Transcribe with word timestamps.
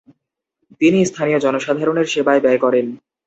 তিনি 0.81 0.99
স্থানীয় 1.05 1.39
জনসাধারণের 1.39 2.07
সেবায় 2.13 2.41
ব্যয় 2.43 2.59
করেন। 2.59 2.85